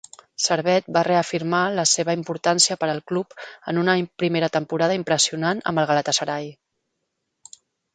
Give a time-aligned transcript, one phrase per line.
[0.43, 3.37] Servet va reafirmar la seva importància per al club
[3.75, 6.55] en una primera temporada impressionant amb el Galatasaray.